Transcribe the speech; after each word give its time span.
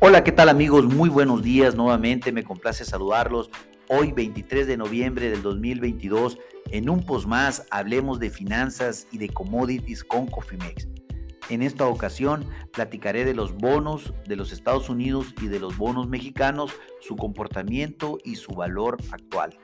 Hola, 0.00 0.22
¿qué 0.22 0.30
tal 0.30 0.48
amigos? 0.48 0.84
Muy 0.84 1.08
buenos 1.08 1.42
días 1.42 1.74
nuevamente, 1.74 2.30
me 2.30 2.44
complace 2.44 2.84
saludarlos. 2.84 3.50
Hoy 3.88 4.12
23 4.12 4.68
de 4.68 4.76
noviembre 4.76 5.28
del 5.28 5.42
2022, 5.42 6.38
en 6.70 6.88
un 6.88 7.04
post 7.04 7.26
más, 7.26 7.66
hablemos 7.72 8.20
de 8.20 8.30
finanzas 8.30 9.08
y 9.10 9.18
de 9.18 9.28
commodities 9.28 10.04
con 10.04 10.28
Cofimex. 10.28 10.86
En 11.48 11.62
esta 11.62 11.88
ocasión 11.88 12.46
platicaré 12.72 13.24
de 13.24 13.34
los 13.34 13.56
bonos 13.56 14.14
de 14.24 14.36
los 14.36 14.52
Estados 14.52 14.88
Unidos 14.88 15.34
y 15.42 15.48
de 15.48 15.58
los 15.58 15.76
bonos 15.76 16.08
mexicanos, 16.08 16.70
su 17.00 17.16
comportamiento 17.16 18.18
y 18.24 18.36
su 18.36 18.52
valor 18.52 18.98
actual. 19.10 19.58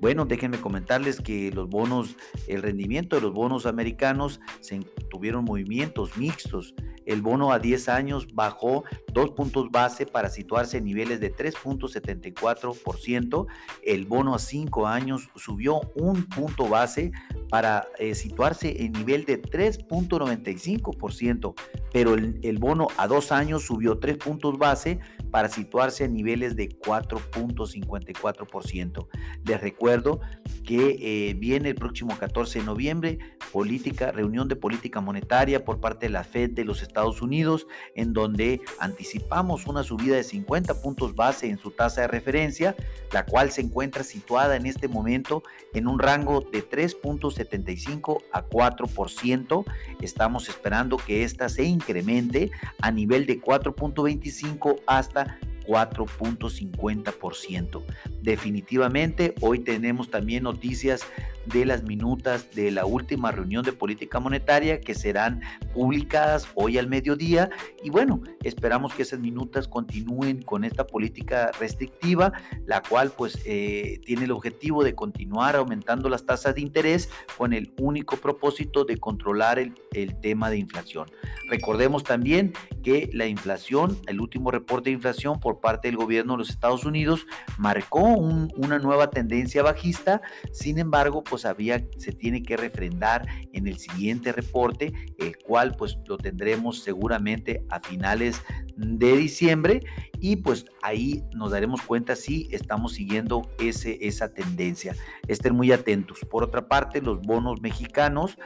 Bueno, 0.00 0.26
déjenme 0.26 0.60
comentarles 0.60 1.18
que 1.18 1.50
los 1.50 1.68
bonos, 1.70 2.14
el 2.46 2.60
rendimiento 2.60 3.16
de 3.16 3.22
los 3.22 3.32
bonos 3.32 3.64
americanos 3.64 4.38
se 4.60 4.80
tuvieron 5.10 5.44
movimientos 5.44 6.16
mixtos. 6.18 6.74
El 7.08 7.22
bono 7.22 7.50
a 7.52 7.58
10 7.58 7.88
años 7.88 8.28
bajó 8.34 8.84
dos 9.14 9.30
puntos 9.30 9.70
base 9.70 10.04
para 10.04 10.28
situarse 10.28 10.76
en 10.76 10.84
niveles 10.84 11.20
de 11.20 11.34
3.74%. 11.34 13.46
El 13.82 14.04
bono 14.04 14.34
a 14.34 14.38
5 14.38 14.86
años 14.86 15.30
subió 15.34 15.80
un 15.94 16.24
punto 16.24 16.68
base 16.68 17.12
para 17.48 17.88
eh, 17.98 18.14
situarse 18.14 18.84
en 18.84 18.92
nivel 18.92 19.24
de 19.24 19.40
3.95%, 19.40 21.54
pero 21.94 22.12
el, 22.12 22.38
el, 22.42 22.58
bono 22.58 22.88
a 22.98 23.06
2 23.06 23.32
años 23.32 23.64
subió 23.64 23.98
3 23.98 24.18
puntos 24.18 24.58
base 24.58 25.00
para 25.30 25.48
situarse 25.48 26.04
en 26.04 26.12
niveles 26.12 26.56
de 26.56 26.68
4.54%. 26.68 29.08
Les 29.46 29.60
recuerdo 29.60 30.20
que 30.64 30.98
eh, 31.00 31.32
viene 31.34 31.70
el 31.70 31.74
próximo 31.74 32.18
14 32.18 32.58
de 32.58 32.66
noviembre 32.66 33.18
política, 33.52 34.12
reunión 34.12 34.48
de 34.48 34.56
política 34.56 35.00
monetaria 35.00 35.64
por 35.64 35.80
parte 35.80 36.06
de 36.06 36.10
la 36.10 36.24
Fed 36.24 36.50
de 36.50 36.64
los 36.64 36.82
Estados 36.82 37.22
Unidos, 37.22 37.66
en 37.94 38.12
donde 38.12 38.60
anticipamos 38.78 39.66
una 39.66 39.82
subida 39.82 40.16
de 40.16 40.24
50 40.24 40.80
puntos 40.80 41.14
base 41.14 41.48
en 41.48 41.58
su 41.58 41.70
tasa 41.70 42.02
de 42.02 42.08
referencia, 42.08 42.76
la 43.12 43.24
cual 43.24 43.50
se 43.50 43.62
encuentra 43.62 44.04
situada 44.04 44.56
en 44.56 44.66
este 44.66 44.88
momento 44.88 45.42
en 45.74 45.86
un 45.86 45.98
rango 45.98 46.40
de 46.40 46.68
3.75 46.68 48.22
a 48.32 48.44
4%. 48.44 49.64
Estamos 50.00 50.48
esperando 50.48 50.96
que 50.96 51.24
esta 51.24 51.48
se 51.48 51.64
incremente 51.64 52.50
a 52.80 52.90
nivel 52.90 53.26
de 53.26 53.40
4.25 53.40 54.80
hasta 54.86 55.38
4.50%. 55.68 57.82
Definitivamente, 58.28 59.34
hoy 59.40 59.60
tenemos 59.60 60.10
también 60.10 60.42
noticias 60.42 61.00
de 61.46 61.64
las 61.64 61.82
minutas 61.84 62.54
de 62.54 62.70
la 62.70 62.84
última 62.84 63.32
reunión 63.32 63.64
de 63.64 63.72
política 63.72 64.20
monetaria 64.20 64.82
que 64.82 64.94
serán 64.94 65.40
publicadas 65.72 66.46
hoy 66.54 66.76
al 66.76 66.88
mediodía 66.88 67.48
y 67.82 67.88
bueno, 67.88 68.22
esperamos 68.44 68.92
que 68.92 69.00
esas 69.00 69.18
minutas 69.20 69.66
continúen 69.66 70.42
con 70.42 70.64
esta 70.64 70.86
política 70.86 71.52
restrictiva, 71.58 72.34
la 72.66 72.82
cual 72.82 73.12
pues 73.16 73.38
eh, 73.46 73.98
tiene 74.04 74.24
el 74.24 74.32
objetivo 74.32 74.84
de 74.84 74.94
continuar 74.94 75.56
aumentando 75.56 76.10
las 76.10 76.26
tasas 76.26 76.54
de 76.54 76.60
interés 76.60 77.08
con 77.38 77.54
el 77.54 77.72
único 77.80 78.18
propósito 78.18 78.84
de 78.84 78.98
controlar 78.98 79.58
el, 79.58 79.72
el 79.92 80.20
tema 80.20 80.50
de 80.50 80.58
inflación. 80.58 81.10
Recordemos 81.48 82.04
también 82.04 82.52
que 82.82 83.08
la 83.14 83.26
inflación, 83.26 83.98
el 84.06 84.20
último 84.20 84.50
reporte 84.50 84.90
de 84.90 84.94
inflación 84.94 85.40
por 85.40 85.60
parte 85.60 85.88
del 85.88 85.96
gobierno 85.96 86.34
de 86.34 86.40
los 86.40 86.50
Estados 86.50 86.84
Unidos 86.84 87.26
marcó 87.56 88.17
una 88.18 88.78
nueva 88.78 89.10
tendencia 89.10 89.62
bajista, 89.62 90.20
sin 90.52 90.78
embargo, 90.78 91.22
pues 91.22 91.44
había, 91.44 91.84
se 91.96 92.12
tiene 92.12 92.42
que 92.42 92.56
refrendar 92.56 93.26
en 93.52 93.66
el 93.66 93.78
siguiente 93.78 94.32
reporte, 94.32 94.92
el 95.18 95.38
cual 95.38 95.74
pues 95.76 95.96
lo 96.06 96.18
tendremos 96.18 96.82
seguramente 96.82 97.64
a 97.68 97.80
finales 97.80 98.42
de 98.76 99.16
diciembre 99.16 99.80
y 100.20 100.36
pues 100.36 100.66
ahí 100.82 101.24
nos 101.34 101.52
daremos 101.52 101.82
cuenta 101.82 102.16
si 102.16 102.48
estamos 102.50 102.92
siguiendo 102.92 103.48
ese, 103.58 103.98
esa 104.06 104.32
tendencia. 104.32 104.94
Estén 105.26 105.54
muy 105.54 105.72
atentos. 105.72 106.20
Por 106.30 106.44
otra 106.44 106.68
parte, 106.68 107.00
los 107.00 107.20
bonos 107.22 107.60
mexicanos 107.60 108.36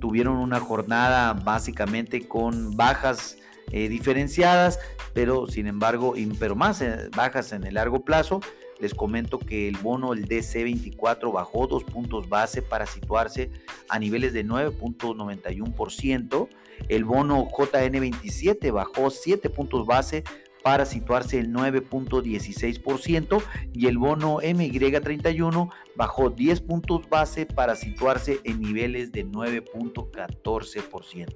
tuvieron 0.00 0.36
una 0.36 0.60
jornada 0.60 1.32
básicamente 1.32 2.26
con 2.26 2.76
bajas 2.76 3.38
eh, 3.72 3.88
diferenciadas, 3.88 4.78
pero 5.12 5.46
sin 5.46 5.66
embargo, 5.66 6.14
pero 6.38 6.54
más 6.54 6.80
eh, 6.82 7.08
bajas 7.16 7.52
en 7.52 7.64
el 7.64 7.74
largo 7.74 8.04
plazo. 8.04 8.40
Les 8.78 8.94
comento 8.94 9.38
que 9.38 9.68
el 9.68 9.76
bono, 9.78 10.12
el 10.12 10.28
DC24, 10.28 11.32
bajó 11.32 11.66
dos 11.66 11.84
puntos 11.84 12.28
base 12.28 12.62
para 12.62 12.86
situarse 12.86 13.50
a 13.88 13.98
niveles 13.98 14.32
de 14.32 14.44
9.91%. 14.44 16.48
El 16.88 17.04
bono 17.04 17.48
JN27 17.48 18.72
bajó 18.72 19.10
7 19.10 19.50
puntos 19.50 19.86
base 19.86 20.24
para 20.66 20.84
situarse 20.84 21.38
en 21.38 21.54
9.16% 21.54 23.40
y 23.72 23.86
el 23.86 23.98
bono 23.98 24.38
MY31 24.38 25.72
bajó 25.94 26.30
10 26.30 26.60
puntos 26.62 27.08
base 27.08 27.46
para 27.46 27.76
situarse 27.76 28.40
en 28.42 28.60
niveles 28.60 29.12
de 29.12 29.24
9.14%. 29.24 31.26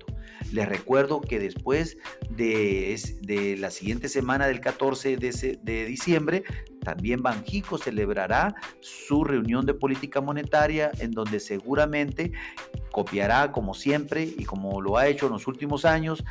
Les 0.52 0.68
recuerdo 0.68 1.20
que 1.20 1.38
después 1.38 1.96
de, 2.28 3.00
de, 3.22 3.56
la 3.56 3.70
siguiente 3.70 4.08
semana 4.08 4.48
del 4.48 4.58
14 4.58 5.16
de, 5.16 5.60
de 5.62 5.84
diciembre, 5.84 6.42
también 6.80 7.22
Banjico 7.22 7.78
celebrará 7.78 8.52
su 8.80 9.22
reunión 9.22 9.64
de 9.64 9.74
política 9.74 10.20
monetaria 10.20 10.90
en 10.98 11.12
donde 11.12 11.38
seguramente 11.38 12.32
copiará 12.90 13.52
como 13.52 13.74
siempre 13.74 14.24
y 14.24 14.44
como 14.44 14.80
lo 14.80 14.98
ha 14.98 15.06
hecho 15.06 15.26
en 15.26 15.34
los 15.34 15.46
últimos 15.46 15.84
años 15.84 16.24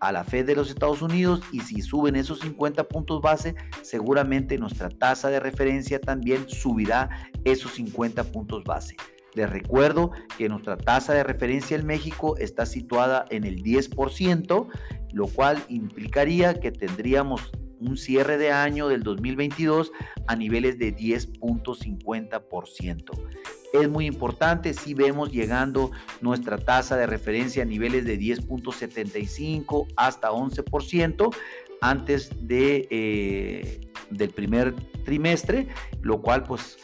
a 0.00 0.12
la 0.12 0.24
Fed 0.24 0.46
de 0.46 0.56
los 0.56 0.70
Estados 0.70 1.02
Unidos 1.02 1.42
y 1.52 1.60
si 1.60 1.82
suben 1.82 2.16
esos 2.16 2.40
50 2.40 2.88
puntos 2.88 3.20
base, 3.20 3.54
seguramente 3.82 4.56
nuestra 4.58 4.88
tasa 4.88 5.28
de 5.30 5.38
referencia 5.40 6.00
también 6.00 6.48
subirá 6.48 7.10
esos 7.44 7.74
50 7.74 8.24
puntos 8.24 8.64
base. 8.64 8.96
Les 9.34 9.50
recuerdo 9.50 10.12
que 10.38 10.48
nuestra 10.48 10.78
tasa 10.78 11.12
de 11.12 11.22
referencia 11.22 11.76
en 11.76 11.86
México 11.86 12.38
está 12.38 12.64
situada 12.64 13.26
en 13.30 13.44
el 13.44 13.62
10%, 13.62 14.68
lo 15.12 15.26
cual 15.26 15.62
implicaría 15.68 16.58
que 16.58 16.72
tendríamos 16.72 17.52
un 17.78 17.98
cierre 17.98 18.38
de 18.38 18.52
año 18.52 18.88
del 18.88 19.02
2022 19.02 19.92
a 20.26 20.36
niveles 20.36 20.78
de 20.78 20.96
10.50%. 20.96 23.10
Es 23.80 23.88
muy 23.88 24.06
importante. 24.06 24.74
Si 24.74 24.94
vemos 24.94 25.30
llegando 25.30 25.90
nuestra 26.20 26.58
tasa 26.58 26.96
de 26.96 27.06
referencia 27.06 27.62
a 27.62 27.66
niveles 27.66 28.04
de 28.04 28.18
10.75 28.18 29.86
hasta 29.96 30.30
11% 30.30 31.34
antes 31.80 32.30
de, 32.40 32.88
eh, 32.90 33.80
del 34.10 34.30
primer 34.30 34.74
trimestre, 35.04 35.68
lo 36.02 36.22
cual 36.22 36.42
pues 36.44 36.78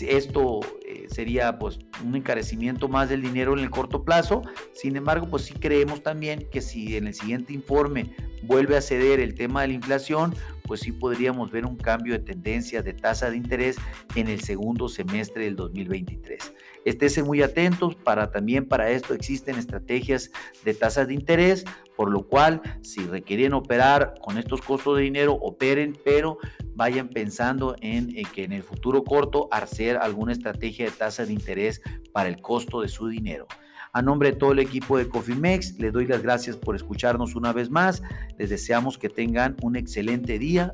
esto 0.00 0.60
eh, 0.88 1.06
sería 1.10 1.58
pues 1.58 1.78
un 2.02 2.16
encarecimiento 2.16 2.88
más 2.88 3.10
del 3.10 3.20
dinero 3.20 3.52
en 3.52 3.58
el 3.58 3.68
corto 3.68 4.04
plazo. 4.04 4.40
Sin 4.72 4.96
embargo, 4.96 5.28
pues 5.28 5.42
sí 5.42 5.52
creemos 5.52 6.02
también 6.02 6.48
que 6.50 6.62
si 6.62 6.96
en 6.96 7.08
el 7.08 7.14
siguiente 7.14 7.52
informe 7.52 8.14
vuelve 8.42 8.74
a 8.74 8.80
ceder 8.80 9.20
el 9.20 9.34
tema 9.34 9.60
de 9.60 9.68
la 9.68 9.74
inflación, 9.74 10.34
pues 10.62 10.80
sí 10.80 10.92
podríamos 10.92 11.50
ver 11.50 11.66
un 11.66 11.76
cambio 11.76 12.14
de 12.14 12.20
tendencia 12.20 12.80
de 12.80 12.94
tasa 12.94 13.30
de 13.30 13.36
interés 13.36 13.76
en 14.14 14.28
el 14.28 14.40
segundo 14.40 14.88
semestre 14.88 15.44
del 15.44 15.56
2023. 15.56 16.54
Estése 16.86 17.22
muy 17.22 17.42
atentos 17.42 17.94
para 17.94 18.30
también 18.30 18.66
para 18.66 18.90
esto 18.90 19.12
existen 19.12 19.56
estrategias 19.56 20.30
de 20.64 20.72
tasas 20.72 21.08
de 21.08 21.14
interés, 21.14 21.66
por 21.96 22.10
lo 22.10 22.26
cual 22.26 22.62
si 22.80 23.00
requieren 23.00 23.52
operar 23.52 24.14
con 24.22 24.38
estos 24.38 24.62
costos 24.62 24.96
de 24.96 25.02
dinero, 25.02 25.34
operen, 25.34 25.98
pero 26.02 26.38
vayan 26.78 27.08
pensando 27.08 27.74
en, 27.80 28.14
que 28.32 28.44
en 28.44 28.52
el 28.52 28.62
futuro 28.62 29.02
corto 29.02 29.48
hacer 29.50 29.96
alguna 29.96 30.30
estrategia 30.30 30.84
de 30.84 30.92
tasa 30.92 31.26
de 31.26 31.32
interés 31.32 31.82
para 32.12 32.28
el 32.28 32.40
costo 32.40 32.80
de 32.80 32.88
su 32.88 33.08
dinero. 33.08 33.48
A 33.92 34.00
nombre 34.00 34.30
de 34.30 34.36
todo 34.36 34.52
el 34.52 34.60
equipo 34.60 34.96
de 34.96 35.08
Cofimex, 35.08 35.76
les 35.80 35.92
doy 35.92 36.06
las 36.06 36.22
gracias 36.22 36.56
por 36.56 36.76
escucharnos 36.76 37.34
una 37.34 37.52
vez 37.52 37.68
más. 37.68 38.00
Les 38.38 38.48
deseamos 38.48 38.96
que 38.96 39.08
tengan 39.08 39.56
un 39.60 39.74
excelente 39.74 40.38
día 40.38 40.70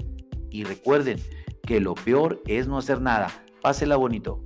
y 0.51 0.65
recuerden 0.65 1.19
que 1.63 1.81
lo 1.81 1.95
peor 1.95 2.43
es 2.47 2.69
no 2.69 2.77
hacer 2.77 3.01
nada. 3.01 3.29
Pásela 3.63 3.97
bonito. 3.97 4.45